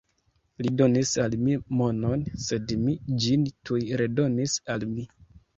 [0.63, 5.11] Li donis al mi monon, sed mi ĝin tuj redonis al li.